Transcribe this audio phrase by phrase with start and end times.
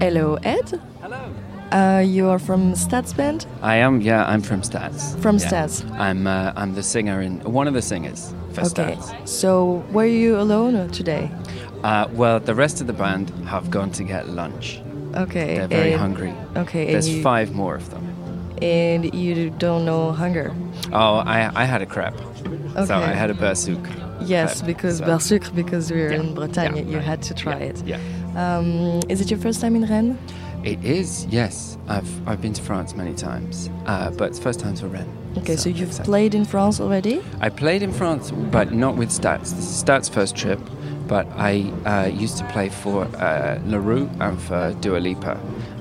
[0.00, 0.80] Hello, Ed.
[1.00, 1.18] Hello.
[1.72, 3.46] Uh, you are from Stats Band?
[3.62, 4.00] I am.
[4.00, 5.18] Yeah, I'm from Stats.
[5.20, 5.48] From Yeah.
[5.48, 5.90] Stats.
[5.98, 6.26] I'm.
[6.26, 8.94] Uh, I'm the singer in one of the singers for Okay.
[8.96, 9.28] Stats.
[9.28, 11.30] So, were you alone today?
[11.82, 14.80] Uh, well, the rest of the band have gone to get lunch.
[15.14, 15.56] Okay.
[15.58, 16.32] They're very and- hungry.
[16.56, 16.92] Okay.
[16.92, 18.04] There's you, five more of them.
[18.62, 20.52] And you don't know hunger?
[20.92, 22.16] Oh, I, I had a crepe.
[22.74, 22.94] So Okay.
[22.94, 23.54] I had a beurre
[24.20, 26.20] Yes, crepe, because so- beurre sucre, because we're Yeah.
[26.20, 27.04] in Bretagne, Yeah, you right.
[27.06, 27.82] had to try yeah, it.
[27.86, 27.98] Yeah.
[28.38, 30.16] Um, is it your first time in Rennes?
[30.64, 31.26] It is.
[31.26, 31.76] Yes.
[31.88, 35.38] I've I've been to France many times, uh, but it's first time to Rennes.
[35.38, 36.04] Okay, so, you've excited.
[36.04, 37.22] played in France already?
[37.40, 39.54] I played in France, but not with Stats.
[39.54, 40.60] This is Stats' first trip,
[41.06, 45.40] but I uh, used to play for uh, La Roux and for Dua Lipa,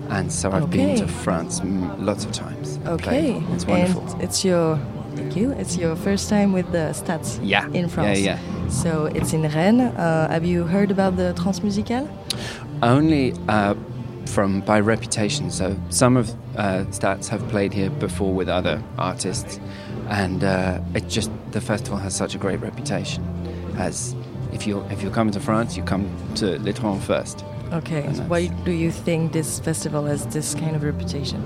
[0.09, 1.61] and so I've been to France
[1.97, 2.79] lots of times.
[2.85, 3.33] Okay.
[3.33, 3.55] played.
[3.55, 4.07] it's wonderful.
[4.07, 4.79] And it's your
[5.15, 5.51] thank you.
[5.51, 8.19] It's your first time with the Stats yeah, in France.
[8.19, 9.95] Yeah, Yeah, So it's in Rennes.
[9.95, 12.07] Uh, have you heard about the Transmusicale?
[12.07, 12.93] yeah.
[12.93, 13.75] Only uh,
[14.25, 15.49] from by reputation.
[15.51, 19.59] So some of uh, Stats have played here before with other artists,
[20.09, 23.23] and uh, it just the festival has such a great reputation.
[23.77, 24.15] As
[24.53, 27.43] if you if you're coming to France, you come to Les Trans first.
[27.73, 28.13] Okay.
[28.13, 31.41] So why do you think this festival has this kind of reputation?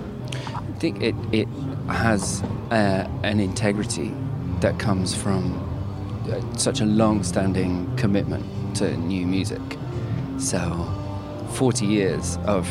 [0.54, 1.48] I think it, it
[1.88, 4.14] has uh, an integrity
[4.60, 5.71] that comes from
[6.32, 8.46] uh, such a long standing commitment
[8.78, 9.62] to new music.
[10.38, 10.60] So,
[11.54, 12.68] 40 years of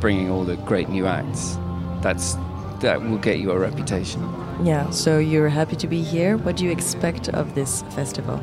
[0.00, 1.58] bringing all the great new acts,
[2.00, 2.36] that's,
[2.80, 4.22] that will get you a reputation.
[4.62, 4.90] Yeah.
[4.90, 6.36] So you're happy to be here.
[6.36, 8.40] What do you expect of this festival?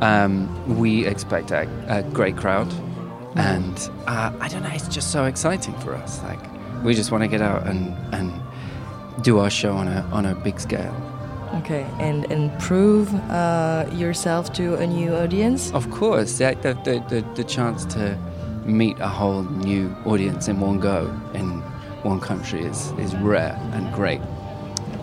[0.00, 2.72] Um, we expect a, a great crowd,
[3.36, 6.22] and uh, I don't know, it's just so exciting for us.
[6.22, 6.40] Like,
[6.82, 8.32] we just want to get out and, and
[9.22, 10.94] do our show on a, on a big scale.
[11.54, 11.86] Okay.
[11.98, 15.72] And and prove uh, yourself to a new audience.
[15.72, 18.16] Of course, the, the, the, the chance to
[18.64, 21.62] meet a whole new audience in one go in
[22.02, 24.20] one country is, is rare and great.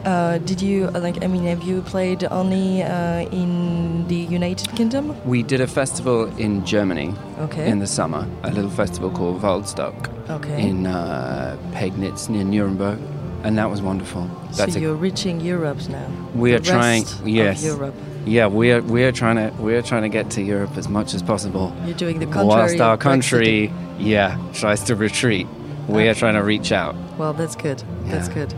[0.05, 1.21] Uh, did you uh, like?
[1.23, 5.13] I mean, have you played only uh, in the United Kingdom?
[5.25, 7.69] We did a festival in Germany Okay.
[7.69, 10.69] in the summer, a little festival called Waldstock okay.
[10.69, 12.99] in uh, Pegnitz near Nuremberg,
[13.47, 14.29] and that was wonderful.
[14.51, 16.07] so you're reaching Europe now.
[16.35, 17.95] we are trying, yes, Europe.
[18.25, 20.89] yeah, we are we are trying to we are trying to get to Europe as
[20.89, 21.73] much as possible.
[21.85, 22.47] You're doing the contrary.
[22.47, 23.03] Whilst our of Brexit.
[23.03, 25.47] country, yeah, tries to retreat,
[25.87, 26.09] we Okay.
[26.09, 26.93] are trying to reach out.
[27.17, 27.81] Well, that's good.
[28.05, 28.53] That's good.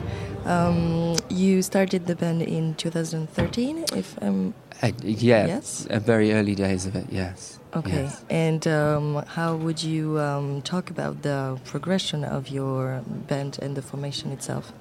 [0.46, 5.88] Um, you started the band in 2013, if I'm Uh, yeah, Yes?
[5.90, 7.06] uh, very early days of it.
[7.12, 7.60] Yes.
[7.76, 8.04] okay.
[8.04, 8.24] Yes.
[8.30, 13.82] And um, how would you um, talk about the progression of your band and the
[13.82, 14.72] formation itself?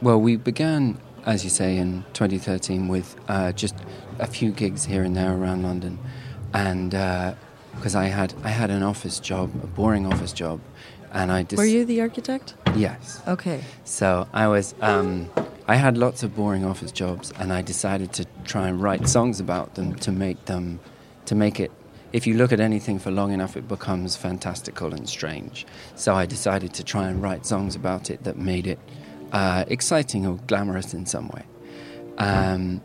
[0.00, 3.74] Well, we began, as you say, in 2013 with uh, just
[4.18, 5.98] a few gigs here and there around London,
[6.52, 6.90] and
[7.74, 10.60] because I had I had an office job, a boring office job,
[11.12, 12.54] and I just Were you the architect?
[12.76, 13.20] yes.
[13.26, 13.60] Okay.
[13.84, 14.74] So I was.
[14.80, 15.28] Um,
[15.66, 19.40] I had lots of boring office jobs, and I decided to try and write songs
[19.40, 20.78] about them to make them,
[21.24, 21.72] to make it.
[22.12, 25.66] If you look at anything for long enough, it becomes fantastical and strange.
[25.94, 28.78] So I decided to try and write songs about it that made it
[29.32, 31.44] uh, exciting or glamorous in some way.
[32.18, 32.82] Um,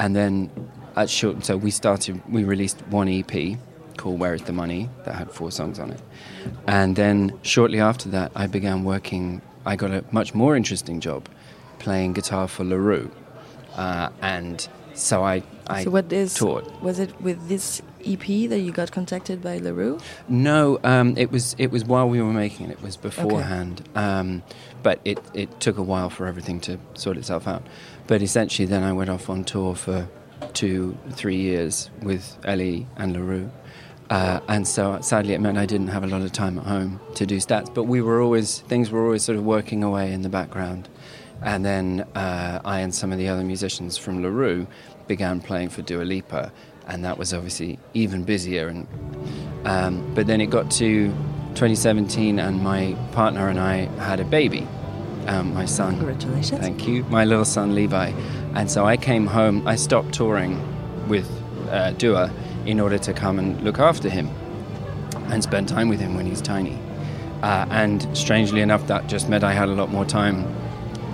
[0.00, 0.50] and then,
[0.96, 2.22] at short, so we started.
[2.30, 3.58] We released one EP
[3.98, 6.00] called "Where Is the Money" that had four songs on it.
[6.66, 9.42] And then shortly after that, I began working.
[9.64, 11.28] I got a much more interesting job,
[11.82, 13.10] playing guitar for La Roux,
[13.76, 16.64] uh, and so I I so what is taught.
[16.82, 19.98] was it with this EP that you got contacted by La Roux?
[20.28, 22.72] No, um, it was it was while we were making it.
[22.72, 24.42] It was beforehand, um,
[24.82, 27.62] but it, it took a while for everything to sort itself out.
[28.06, 30.08] But essentially, then I went off on tour for
[30.52, 33.50] two, three years with Ellie and La Roux.
[34.10, 37.00] Uh, and so sadly, it meant I didn't have a lot of time at home
[37.14, 37.72] to do stats.
[37.72, 40.88] But we were always things were always sort of working away in the background.
[41.44, 44.66] And then uh, I and some of the other musicians from La Roux
[45.08, 46.52] began playing for Dua Lipa,
[46.86, 48.68] and that was obviously even busier.
[48.68, 48.86] And
[49.64, 51.08] um, but then it got to
[51.54, 54.66] 2017, and my partner and I had a baby,
[55.26, 55.96] um, my son.
[55.96, 56.60] Congratulations.
[56.60, 58.12] Thank you, my little son Levi.
[58.54, 59.66] And so I came home.
[59.66, 60.60] I stopped touring
[61.08, 61.28] with
[61.70, 62.32] uh, Dua
[62.66, 64.28] in order to come and look after him
[65.26, 66.78] and spend time with him when he's tiny.
[67.42, 70.46] Uh, and strangely enough, that just meant I had a lot more time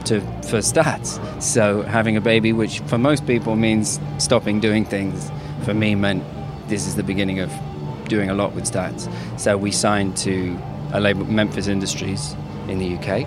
[0.08, 0.20] to
[0.50, 1.19] for stats.
[1.43, 5.31] So having a baby, which for most people means stopping doing things,
[5.64, 6.22] for me meant
[6.69, 7.50] this is the beginning of
[8.08, 9.08] doing a lot with stats.
[9.38, 10.58] So we signed to
[10.93, 12.34] a label, Memphis Industries,
[12.69, 13.26] in the UK,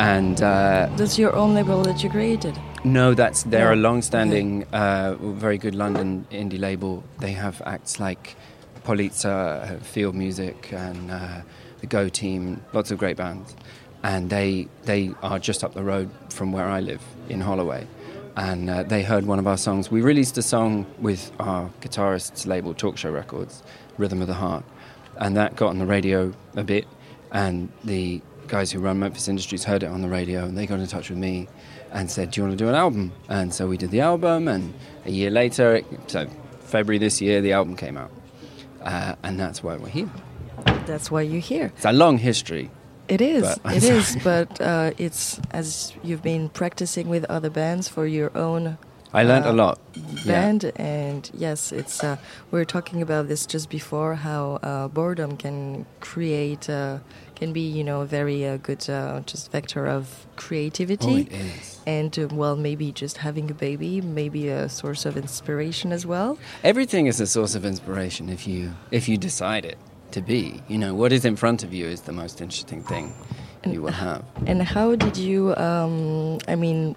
[0.00, 2.58] and uh, That's your own label that you created.
[2.84, 7.02] no, that's they're a long-standing, uh, very good London indie label.
[7.20, 8.36] They have acts like
[8.84, 11.40] Poliça, Field Music, and uh,
[11.80, 13.54] the Go Team, lots of great bands.
[14.04, 17.88] And they, they are just up the road from where I live in Holloway.
[18.36, 19.90] And uh, they heard one of our songs.
[19.90, 23.62] We released a song with our guitarist's label, Talk Show Records,
[23.96, 24.64] Rhythm of the Heart.
[25.16, 26.86] And that got on the radio a bit.
[27.32, 30.80] And the guys who run Memphis Industries heard it on the radio and they got
[30.80, 31.48] in touch with me
[31.90, 33.12] and said, Do you want to do an album?
[33.30, 34.48] And so we did the album.
[34.48, 34.74] And
[35.06, 36.28] a year later, so
[36.60, 38.10] February this year, the album came out.
[38.82, 40.10] Uh, and that's why we're here.
[40.86, 41.72] That's why you're here.
[41.76, 42.70] It's a long history.
[43.08, 43.58] It is.
[43.62, 44.16] But, it is.
[44.24, 48.78] But uh, it's as you've been practicing with other bands for your own.
[49.12, 49.78] I learned uh, a lot.
[50.26, 50.70] Band yeah.
[50.82, 52.02] and yes, it's.
[52.02, 52.16] Uh,
[52.50, 56.98] we were talking about this just before how uh, boredom can create uh,
[57.36, 58.80] can be you know a very uh, good
[59.26, 61.14] just vector of creativity.
[61.14, 61.80] Oh, it is.
[61.86, 66.38] And well, maybe just having a baby, maybe a source of inspiration as well.
[66.64, 69.78] Everything is a source of inspiration if you if you decide it
[70.14, 70.62] to be.
[70.68, 73.12] You know, what is in front of you is the most interesting thing
[73.62, 74.24] and, you will have.
[74.46, 75.54] And how did you?
[75.56, 76.96] Um, I mean,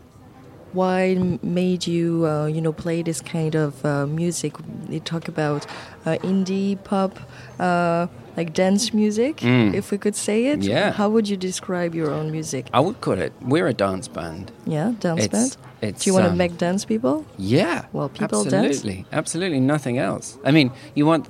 [0.73, 4.53] why made you, uh, you know, play this kind of uh, music?
[4.89, 5.65] You talk about
[6.05, 7.19] uh, indie pop,
[7.59, 9.73] uh, like dance music, mm.
[9.73, 10.61] if we could say it.
[10.61, 10.91] Yeah.
[10.91, 12.67] How would you describe your own music?
[12.73, 13.33] I would call it.
[13.41, 14.51] We're a dance band.
[14.65, 15.57] Yeah, dance it's, band.
[15.81, 17.25] It's, Do you want um, to make dance people?
[17.37, 17.85] Yeah.
[17.93, 19.07] Well, people absolutely, dance.
[19.11, 20.37] Absolutely, nothing else.
[20.43, 21.27] I mean, you want.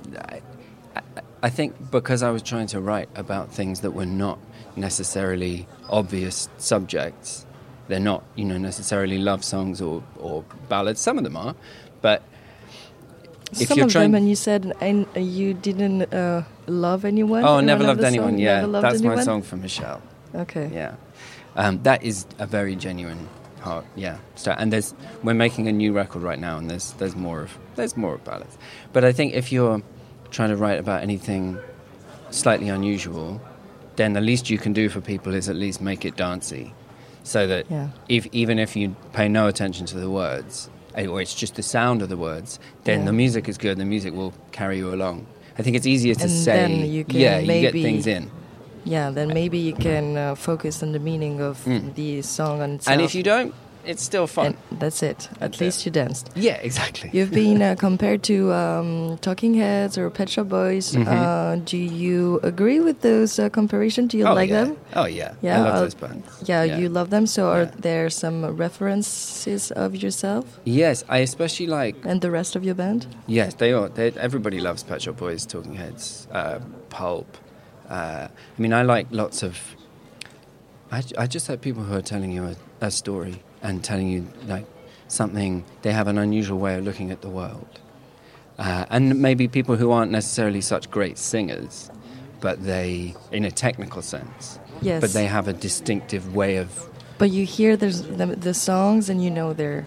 [1.42, 4.38] I think because I was trying to write about things that were not
[4.76, 7.46] necessarily obvious subjects,
[7.86, 11.00] they're not, you know, necessarily love songs or, or ballads.
[11.00, 11.54] Some of them are,
[12.02, 12.22] but
[13.52, 17.44] if Some of them, and you said and you didn't uh, love anyone.
[17.44, 18.32] Oh, never loved anyone.
[18.32, 18.38] Song?
[18.38, 19.16] Yeah, loved that's anyone?
[19.16, 20.02] my song for Michelle.
[20.34, 20.70] Okay.
[20.72, 20.96] Yeah,
[21.56, 23.26] um, that is a very genuine
[23.60, 23.86] heart.
[23.96, 27.40] Yeah, so, and there's we're making a new record right now, and there's there's more
[27.42, 28.58] of there's more of ballads.
[28.92, 29.82] But I think if you're
[30.30, 31.58] trying to write about anything
[32.30, 33.40] slightly unusual,
[33.96, 36.74] then the least you can do for people is at least make it dancey.
[37.22, 37.88] So that yeah.
[38.08, 41.62] if, even if you pay no attention to the words, eh, or it's just the
[41.62, 43.06] sound of the words, then yeah.
[43.06, 45.26] the music is good, the music will carry you along.
[45.58, 48.30] I think it's easier to and say, you yeah, you get things in.
[48.84, 51.94] Yeah, then maybe you can uh, focus on the meaning of mm.
[51.94, 52.92] the song on itself.
[52.92, 53.54] And if you don't,
[53.84, 54.46] it's still fun.
[54.70, 55.28] And that's it.
[55.40, 56.30] At least you danced.
[56.34, 57.10] Yeah, exactly.
[57.12, 60.92] You've been uh, compared to um, Talking Heads or Pet Shop Boys.
[60.92, 61.08] Mm-hmm.
[61.08, 64.10] Uh, do you agree with those uh, comparisons?
[64.10, 64.64] Do you oh, like yeah.
[64.64, 64.76] them?
[64.94, 65.58] Oh yeah, yeah.
[65.58, 66.44] I love uh, those bands.
[66.44, 67.26] Yeah, yeah, you love them.
[67.26, 67.58] So yeah.
[67.58, 70.60] are there some references of yourself?
[70.64, 71.96] Yes, I especially like.
[72.04, 73.06] And the rest of your band?
[73.26, 73.88] Yes, they are.
[73.88, 76.60] They, everybody loves Pet Shop Boys, Talking Heads, uh,
[76.90, 77.36] Pulp.
[77.88, 79.58] Uh, I mean, I like lots of.
[80.90, 84.26] I, I just like people who are telling you a, a story and telling you
[84.46, 84.66] like
[85.08, 87.80] something they have an unusual way of looking at the world.
[88.58, 91.90] Uh, and maybe people who aren't necessarily such great singers
[92.40, 95.00] but they in a technical sense yes.
[95.00, 96.88] but they have a distinctive way of
[97.18, 97.88] but you hear the,
[98.38, 99.86] the songs and you know they're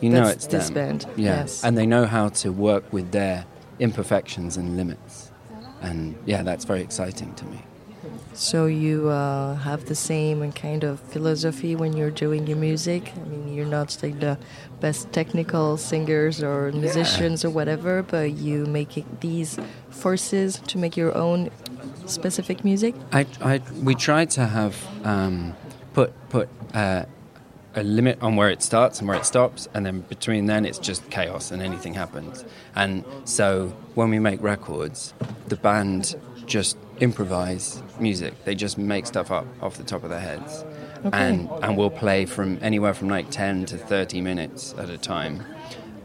[0.00, 0.74] you know it's this them.
[0.74, 1.06] band.
[1.16, 1.40] Yeah.
[1.40, 1.64] Yes.
[1.64, 3.46] and they know how to work with their
[3.78, 5.30] imperfections and limits.
[5.80, 7.62] And yeah that's very exciting to me
[8.32, 13.12] so you uh, have the same kind of philosophy when you're doing your music.
[13.16, 14.38] I mean, you're not like the
[14.80, 17.48] best technical singers or musicians yeah.
[17.48, 19.58] or whatever, but you make these
[19.90, 21.50] forces to make your own
[22.06, 22.94] specific music.
[23.12, 25.54] I, I we try to have um,
[25.92, 26.48] put put.
[26.74, 27.04] Uh,
[27.76, 30.78] a limit on where it starts and where it stops, and then between then it's
[30.78, 32.44] just chaos and anything happens.
[32.76, 35.12] And so when we make records,
[35.48, 36.14] the band
[36.46, 38.44] just improvise music.
[38.44, 40.64] They just make stuff up off the top of their heads.
[41.04, 41.10] Okay.
[41.12, 45.44] And, and we'll play from anywhere from like 10 to 30 minutes at a time.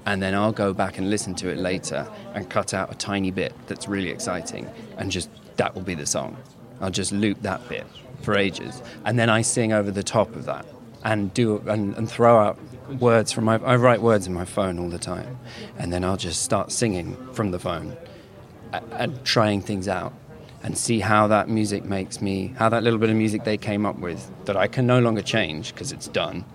[0.06, 3.32] And then I'll go back and listen to it later and cut out a tiny
[3.32, 4.70] bit that's really exciting.
[4.98, 6.38] And just that will be the song.
[6.82, 7.86] I'll just loop that bit
[8.22, 8.82] for ages.
[9.06, 10.66] And then I sing over the top of that
[11.04, 12.60] and do and, and throw out
[13.00, 15.40] words from my I write words in my phone all the time.
[15.78, 17.96] And then I'll just start singing from the phone
[18.92, 20.14] and trying things out
[20.64, 23.86] and see how that music makes me, how that little bit of music they came
[23.86, 26.46] up with that I can no longer change because it's done,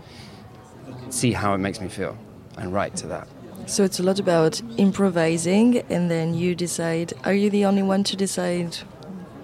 [1.10, 2.16] see how it makes me feel
[2.58, 3.28] and write to that.
[3.66, 7.14] So it's a lot about improvising, and then you decide.
[7.24, 8.74] Are you the only one to decide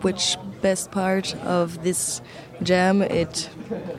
[0.02, 2.21] which best part of this
[2.62, 3.49] jam it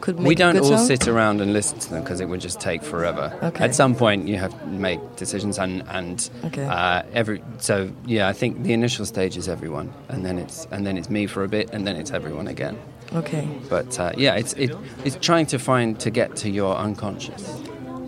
[0.01, 0.85] could make we don't all song?
[0.85, 3.63] sit around and listen to them because it would just take forever okay.
[3.63, 6.65] at some point you have to make decisions and and okay.
[6.65, 10.85] uh, every so yeah i think the initial stage is everyone and then it's and
[10.85, 12.77] then it's me for a bit and then it's everyone again
[13.13, 14.71] okay but uh, yeah it's it,
[15.03, 17.61] it's trying to find to get to your unconscious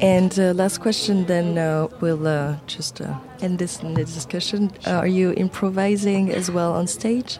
[0.03, 4.69] And uh, last question, then uh, we'll uh, just uh, end this discussion.
[4.85, 7.39] Uh, are you improvising as well on stage?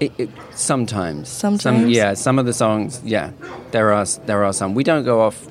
[0.00, 1.28] It, it, sometimes.
[1.28, 1.62] Sometimes.
[1.62, 3.00] Some, yeah, some of the songs.
[3.04, 3.32] Yeah,
[3.72, 4.74] there are there are some.
[4.74, 5.46] We don't go off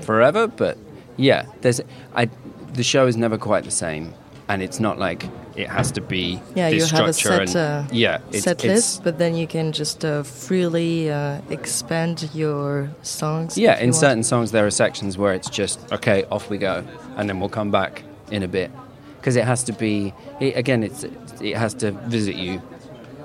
[0.00, 0.76] forever, but
[1.16, 1.80] yeah, there's.
[2.14, 2.28] I
[2.72, 4.14] the show is never quite the same,
[4.48, 7.56] and it's not like it has to be yeah this you have a set and,
[7.56, 12.30] uh, yeah it's, set it's- list but then you can just uh, freely uh, expand
[12.32, 13.96] your songs Yeah, you in want.
[13.96, 16.82] certain songs there are sections where it's just okay, off we go,
[17.16, 18.70] and then we'll come back in a bit
[19.18, 20.12] because it has to be.
[20.40, 21.04] It, again, it's
[21.40, 22.60] it has to visit you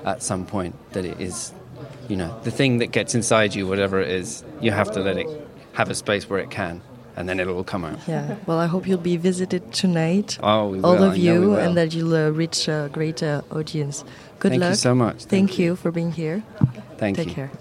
[0.05, 1.51] at some point that it is,
[2.07, 4.43] you know, the thing that gets inside you, whatever it is.
[4.61, 5.27] You have to let it
[5.73, 6.81] have a space where it can,
[7.15, 7.99] and then it'll all come out.
[8.07, 11.75] yeah well i hope you'll be visited tonight Oh, we all will, of you and
[11.77, 14.03] that you'll uh, reach a great uh, audience
[14.39, 15.25] good Thank luck you so much.
[15.25, 16.41] thank you for being here
[16.97, 17.33] Thank take you.
[17.33, 17.51] care